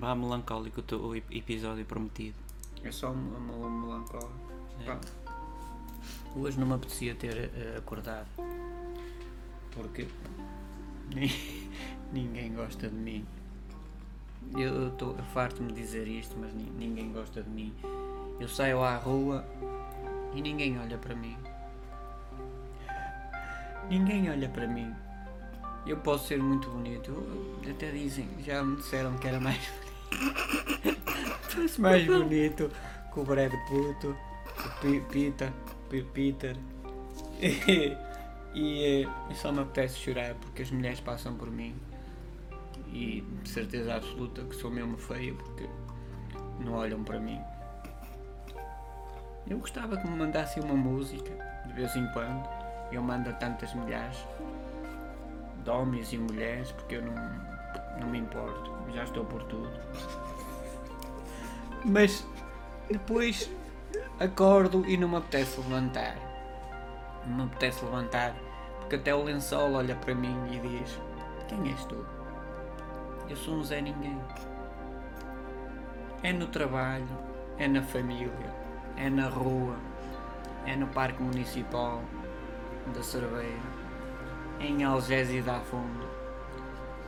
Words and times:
estava 0.00 0.14
melancólico 0.14 0.80
o 0.80 0.82
teu 0.82 1.14
episódio 1.30 1.84
prometido. 1.84 2.34
É 2.82 2.90
só 2.90 3.12
melancólico. 3.12 4.32
É. 4.86 4.96
Hoje 6.34 6.58
não 6.58 6.66
me 6.66 6.74
apetecia 6.74 7.14
ter 7.14 7.50
uh, 7.74 7.78
acordado. 7.78 8.26
Porque 9.72 10.08
ni- 11.14 11.68
ninguém 12.12 12.54
gosta 12.54 12.88
de 12.88 12.94
mim. 12.94 13.26
Eu 14.56 14.88
estou 14.88 15.14
farto-me 15.34 15.72
de 15.72 15.80
dizer 15.82 16.08
isto, 16.08 16.36
mas 16.38 16.52
ni- 16.54 16.70
ninguém 16.70 17.12
gosta 17.12 17.42
de 17.42 17.50
mim. 17.50 17.74
Eu 18.40 18.48
saio 18.48 18.82
à 18.82 18.96
rua 18.96 19.44
e 20.34 20.40
ninguém 20.40 20.78
olha 20.78 20.96
para 20.96 21.14
mim. 21.14 21.36
Ninguém 23.90 24.30
olha 24.30 24.48
para 24.48 24.66
mim. 24.66 24.94
Eu 25.86 25.96
posso 25.98 26.28
ser 26.28 26.42
muito 26.42 26.70
bonito. 26.70 27.12
Até 27.68 27.90
dizem, 27.90 28.28
já 28.42 28.62
me 28.62 28.76
disseram 28.76 29.16
que 29.18 29.26
era 29.28 29.38
mais 29.40 29.58
bonito. 29.58 29.89
Mais 31.78 32.06
bonito 32.06 32.70
que 33.12 33.20
o 33.20 33.24
Brad 33.24 33.50
Pitt, 33.50 34.06
o 34.06 34.16
Pi- 34.80 35.00
Pita, 35.10 35.52
Pi- 35.88 36.02
Peter. 36.02 36.56
E, 37.40 37.96
e, 38.54 39.02
eh, 39.04 39.34
só 39.34 39.50
me 39.52 39.60
apetece 39.60 39.96
chorar 39.98 40.34
porque 40.34 40.62
as 40.62 40.70
mulheres 40.70 41.00
passam 41.00 41.34
por 41.34 41.50
mim. 41.50 41.74
E 42.92 43.20
de 43.42 43.48
certeza 43.48 43.94
absoluta 43.96 44.42
que 44.42 44.54
sou 44.56 44.70
mesmo 44.70 44.96
feio 44.98 45.36
porque 45.36 45.68
não 46.60 46.74
olham 46.74 47.02
para 47.04 47.18
mim. 47.20 47.40
Eu 49.48 49.58
gostava 49.58 49.96
que 49.96 50.06
me 50.08 50.16
mandassem 50.16 50.62
uma 50.62 50.74
música 50.74 51.30
de 51.66 51.72
vez 51.72 51.94
em 51.96 52.06
quando. 52.12 52.48
Eu 52.92 53.02
mando 53.02 53.30
a 53.30 53.32
tantas 53.32 53.72
milhares 53.74 54.18
de 55.64 55.70
homens 55.70 56.12
e 56.12 56.18
mulheres 56.18 56.72
porque 56.72 56.96
eu 56.96 57.02
não, 57.02 57.14
não 58.00 58.08
me 58.08 58.18
importo. 58.18 58.72
Já 58.92 59.04
estou 59.04 59.24
por 59.24 59.42
tudo. 59.44 59.70
Mas 61.84 62.26
depois 62.90 63.50
acordo 64.18 64.84
e 64.86 64.96
não 64.96 65.08
me 65.08 65.16
apetece 65.16 65.60
levantar. 65.60 66.16
Não 67.26 67.36
me 67.36 67.42
apetece 67.44 67.84
levantar 67.84 68.34
porque 68.90 68.96
até 68.96 69.14
o 69.14 69.22
lençol 69.22 69.74
olha 69.74 69.94
para 69.94 70.14
mim 70.16 70.36
e 70.50 70.58
diz: 70.58 70.98
Quem 71.46 71.70
és 71.70 71.84
tu? 71.84 72.04
Eu 73.28 73.36
sou 73.36 73.54
um 73.54 73.62
Zé 73.62 73.80
Ninguém. 73.80 74.20
É 76.24 76.32
no 76.32 76.48
trabalho, 76.48 77.06
é 77.56 77.68
na 77.68 77.82
família, 77.82 78.52
é 78.96 79.08
na 79.08 79.28
rua, 79.28 79.76
é 80.66 80.74
no 80.74 80.88
Parque 80.88 81.22
Municipal 81.22 82.02
da 82.92 83.00
Cerveira, 83.00 83.60
é 84.58 84.66
em 84.66 84.82
Algés 84.82 85.30
e 85.30 85.40
da 85.40 85.60
Fundo. 85.60 86.19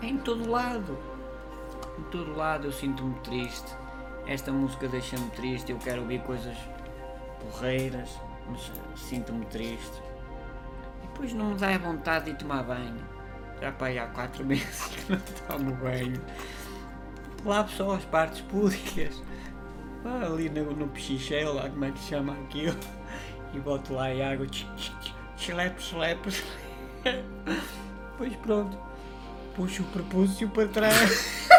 Em 0.02 0.18
todo 0.18 0.50
lado. 0.50 0.98
Em 1.96 2.02
todo 2.10 2.36
lado 2.36 2.66
eu 2.66 2.72
sinto-me 2.72 3.14
triste. 3.20 3.72
Esta 4.26 4.50
música 4.50 4.88
deixa-me 4.88 5.30
triste. 5.30 5.70
Eu 5.70 5.78
quero 5.78 6.02
ouvir 6.02 6.20
coisas 6.22 6.56
porreiras, 7.40 8.10
mas 8.48 8.72
sinto-me 8.96 9.46
triste. 9.46 10.02
E 11.04 11.06
depois 11.06 11.32
não 11.32 11.50
me 11.50 11.54
dá 11.54 11.78
vontade 11.78 12.32
de 12.32 12.38
tomar 12.38 12.64
banho. 12.64 13.00
Já 13.60 13.70
para 13.70 13.86
aí 13.86 13.98
há 13.98 14.06
quatro 14.08 14.42
meses 14.46 14.86
que 14.86 15.12
não 15.12 15.20
tomo 15.46 15.72
banho. 15.76 16.20
Lavo 17.44 17.70
só 17.70 17.92
as 17.92 18.04
partes 18.04 18.40
públicas. 18.40 19.22
Ali 20.04 20.48
no, 20.48 20.72
no 20.72 20.88
pechichel, 20.88 21.54
lá 21.54 21.70
como 21.70 21.84
é 21.84 21.92
que 21.92 21.98
se 22.00 22.08
chama 22.08 22.32
aquilo. 22.32 22.76
E 23.54 23.60
boto 23.60 23.94
lá 23.94 24.06
a 24.06 24.32
água. 24.32 24.46
Chlepe, 25.36 25.80
chlepe. 25.80 26.30
Pois 28.18 28.34
pronto. 28.36 28.91
Puxo 29.54 29.82
o 29.82 29.86
prepúcio 29.86 30.48
para 30.48 30.68
trás. 30.68 31.48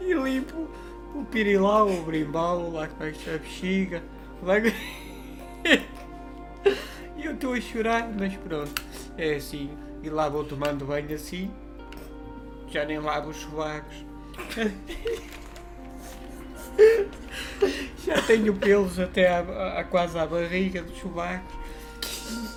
E 0.00 0.14
limpo 0.14 0.68
o 1.14 1.24
pirilau, 1.30 1.88
o 1.88 2.02
brimbau, 2.02 2.70
lá 2.72 2.88
que 2.88 3.14
chama 3.14 3.36
a 3.36 3.38
bexiga. 3.38 4.02
Lá... 4.42 4.54
E 7.16 7.24
eu 7.26 7.34
estou 7.34 7.54
a 7.54 7.60
chorar, 7.60 8.08
mas 8.18 8.34
pronto. 8.36 8.82
É 9.16 9.36
assim. 9.36 9.70
E 10.02 10.10
lá 10.10 10.28
vou 10.28 10.42
tomando 10.44 10.84
banho 10.84 11.14
assim. 11.14 11.48
Já 12.68 12.84
nem 12.84 12.98
lavo 12.98 13.30
os 13.30 13.36
sovacos. 13.36 14.04
Já 18.04 18.20
tenho 18.22 18.54
pelos 18.54 18.98
até 18.98 19.28
à, 19.28 19.78
à- 19.78 19.84
quase 19.84 20.18
à 20.18 20.26
barriga 20.26 20.82
dos 20.82 20.98
sovacos. 20.98 21.54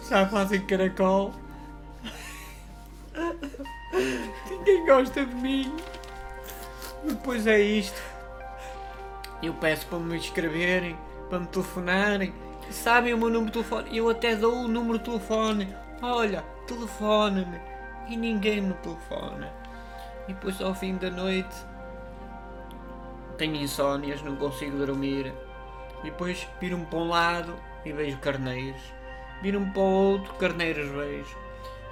Já 0.09 0.27
fazem 0.27 0.61
caracol. 0.61 1.33
Ninguém 4.49 4.85
gosta 4.85 5.25
de 5.25 5.35
mim. 5.35 5.75
Depois 7.03 7.47
é 7.47 7.59
isto. 7.59 8.01
Eu 9.41 9.53
peço 9.53 9.85
para 9.87 9.99
me 9.99 10.17
escreverem, 10.17 10.97
para 11.29 11.39
me 11.39 11.47
telefonarem. 11.47 12.33
Sabem 12.71 13.13
o 13.13 13.17
meu 13.17 13.29
número 13.29 13.47
de 13.47 13.53
telefone? 13.53 13.97
Eu 13.97 14.09
até 14.09 14.35
dou 14.35 14.55
o 14.55 14.67
número 14.67 14.97
de 14.97 15.05
telefone. 15.05 15.75
Olha, 16.01 16.43
telefona-me. 16.67 17.59
E 18.07 18.17
ninguém 18.17 18.61
me 18.61 18.73
telefona. 18.75 19.51
E 20.27 20.33
depois 20.33 20.59
ao 20.61 20.73
fim 20.73 20.95
da 20.95 21.09
noite 21.09 21.55
tenho 23.37 23.55
insónias, 23.55 24.21
não 24.21 24.35
consigo 24.35 24.77
dormir. 24.85 25.33
E 26.01 26.05
depois 26.05 26.47
viro-me 26.59 26.85
para 26.85 26.99
um 26.99 27.09
lado 27.09 27.55
e 27.83 27.91
vejo 27.91 28.17
carneiros. 28.17 28.81
Viro-me 29.41 29.71
para 29.71 29.81
o 29.81 30.11
outro, 30.11 30.33
carneiros 30.35 30.89
vejo. 30.89 31.44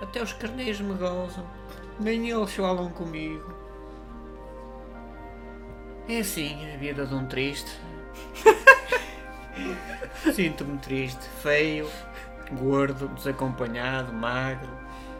Até 0.04 0.22
os 0.22 0.34
carneiros 0.34 0.82
me 0.82 0.94
gozam. 0.96 1.46
Nem 2.00 2.30
eles 2.30 2.54
falam 2.54 2.90
comigo. 2.90 3.54
É 6.08 6.20
assim 6.20 6.74
a 6.74 6.78
vida 6.78 7.06
de 7.06 7.16
um 7.16 7.26
triste. 7.26 7.72
Sinto-me 10.34 10.78
triste, 10.80 11.24
feio, 11.42 11.90
gordo, 12.52 13.08
desacompanhado, 13.10 14.12
magro, 14.14 14.70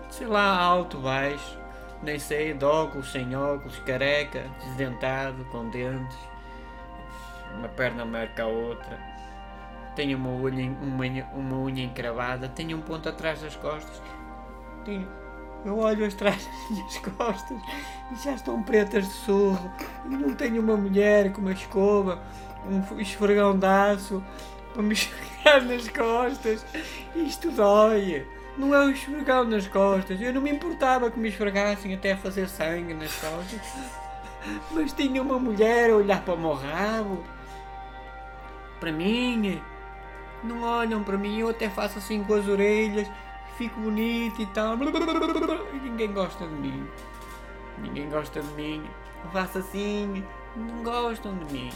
sei 0.10 0.28
lá, 0.28 0.58
alto, 0.60 0.98
baixo, 1.00 1.58
nem 2.02 2.20
sei, 2.20 2.54
de 2.54 2.66
óculos, 2.66 3.12
sem 3.12 3.36
óculos, 3.36 3.78
careca, 3.80 4.44
desdentado, 4.66 5.46
com 5.46 5.70
dentes, 5.70 6.18
uma 7.58 7.70
perna 7.70 8.06
maior 8.06 8.28
que 8.30 8.42
a 8.42 8.48
outra, 8.48 9.00
tenho 9.96 10.18
uma 10.18 10.30
unha, 10.30 10.72
uma, 10.82 11.04
unha- 11.06 11.30
uma 11.34 11.58
unha 11.58 11.84
encravada, 11.84 12.50
tenho 12.50 12.78
um 12.78 12.82
ponto 12.82 13.08
atrás 13.10 13.42
das 13.42 13.56
costas, 13.56 14.02
tenho, 14.84 15.08
eu 15.66 15.78
olho 15.78 16.06
atrás 16.06 16.46
das 16.70 16.78
minhas 16.78 16.98
costas 16.98 17.58
e 18.12 18.24
já 18.24 18.34
estão 18.34 18.62
pretas 18.64 19.06
de 19.06 19.14
surro, 19.14 19.72
e 20.06 20.10
não 20.10 20.34
tenho 20.36 20.62
uma 20.62 20.78
mulher 20.78 21.32
com 21.32 21.42
uma 21.42 21.54
escova, 21.54 22.22
um 22.66 23.00
esfregão 23.00 23.58
de 23.58 23.66
aço, 23.66 24.24
para 24.74 24.82
me 24.82 24.94
esfregar 24.94 25.64
nas 25.64 25.88
costas. 25.88 26.66
Isto 27.16 27.52
dói. 27.52 28.26
Não 28.58 28.74
é 28.74 28.86
um 28.86 28.90
esfregão 28.90 29.46
nas 29.46 29.68
costas. 29.68 30.20
Eu 30.22 30.34
não 30.34 30.42
me 30.42 30.52
importava 30.52 31.10
que 31.10 31.20
me 31.20 31.30
esfregassem 31.30 31.94
até 31.94 32.16
fazer 32.16 32.48
sangue 32.48 32.94
nas 32.94 33.14
costas. 33.16 33.62
Mas 34.72 34.94
tinha 34.94 35.22
uma 35.22 35.40
mulher 35.40 35.90
a 35.90 35.96
olhar 35.96 36.22
para 36.22 36.34
o 36.34 36.38
meu 36.38 36.54
rabo. 36.54 37.24
Para 38.80 38.92
mim. 38.92 39.62
Não 40.44 40.62
olham 40.62 41.04
para 41.04 41.18
mim. 41.18 41.40
Eu 41.40 41.50
até 41.50 41.70
faço 41.70 41.98
assim 41.98 42.24
com 42.24 42.34
as 42.36 42.48
orelhas. 42.48 43.08
Fico 43.58 43.80
bonito 43.80 44.42
e 44.42 44.46
tal. 44.48 44.76
E 44.76 45.80
ninguém 45.80 46.12
gosta 46.12 46.46
de 46.46 46.54
mim. 46.54 46.88
Ninguém 47.80 48.10
gosta 48.10 48.42
de 48.42 48.54
mim. 48.54 48.84
Faço 49.32 49.60
assim. 49.60 50.24
Não 50.56 50.84
gostam 50.84 51.38
de 51.38 51.54
mim. 51.54 51.70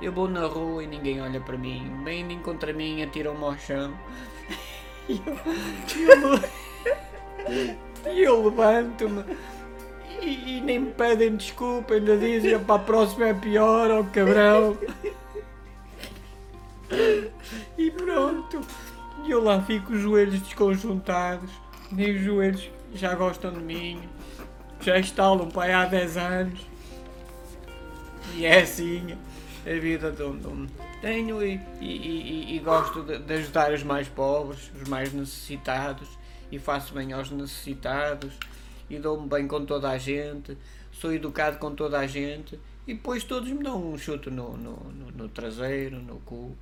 Eu 0.00 0.12
vou 0.12 0.28
na 0.28 0.46
rua 0.46 0.84
e 0.84 0.86
ninguém 0.86 1.20
olha 1.20 1.40
para 1.40 1.56
mim. 1.56 1.90
Vêm 2.04 2.38
contra 2.40 2.72
mim, 2.72 3.02
atiram-me 3.02 3.44
ao 3.44 3.56
chão. 3.56 3.92
E 5.10 5.22
eu, 5.24 6.12
eu, 8.04 8.12
eu 8.12 8.44
levanto-me 8.44 9.24
e, 10.20 10.58
e 10.58 10.60
nem 10.60 10.78
me 10.80 10.92
pedem 10.92 11.36
desculpa, 11.36 11.94
ainda 11.94 12.16
dizem 12.16 12.58
para 12.58 12.74
a 12.74 12.78
próxima 12.78 13.28
é 13.28 13.34
pior, 13.34 13.90
ó 13.90 14.02
cabrão. 14.04 14.76
E 17.76 17.90
pronto. 17.90 18.60
E 19.26 19.30
eu 19.30 19.42
lá 19.42 19.60
fico 19.62 19.92
os 19.92 20.00
joelhos 20.00 20.40
desconjuntados. 20.40 21.50
Nem 21.90 22.16
os 22.16 22.22
joelhos 22.22 22.70
já 22.94 23.14
gostam 23.14 23.52
de 23.52 23.60
mim. 23.60 24.00
Já 24.80 24.98
estalam 24.98 25.48
para 25.48 25.64
aí 25.64 25.72
há 25.72 25.84
10 25.86 26.16
anos. 26.16 26.60
E 28.36 28.44
é 28.46 28.60
assim 28.60 29.16
a 29.66 29.80
vida 29.80 30.10
de 30.12 30.22
onde 30.22 30.72
tenho 31.00 31.42
e, 31.42 31.60
e- 31.80 31.84
e- 31.84 32.56
e 32.56 32.58
gosto 32.60 33.02
de, 33.02 33.18
de 33.18 33.34
ajudar 33.34 33.72
os 33.72 33.82
mais 33.82 34.08
pobres, 34.08 34.70
os 34.80 34.88
mais 34.88 35.12
necessitados 35.12 36.08
e 36.50 36.58
faço 36.58 36.94
bem 36.94 37.12
aos 37.12 37.30
necessitados 37.30 38.32
e 38.88 38.98
dou-me 38.98 39.28
bem 39.28 39.46
com 39.46 39.64
toda 39.64 39.90
a 39.90 39.98
gente, 39.98 40.56
sou 40.92 41.12
educado 41.12 41.58
com 41.58 41.74
toda 41.74 41.98
a 41.98 42.06
gente 42.06 42.58
e 42.86 42.94
depois 42.94 43.22
todos 43.24 43.50
me 43.50 43.62
dão 43.62 43.92
um 43.92 43.98
chute 43.98 44.30
no, 44.30 44.56
no, 44.56 44.72
no- 44.92 45.10
no 45.12 45.28
traseiro, 45.28 45.98
no 46.00 46.16
cu 46.20 46.56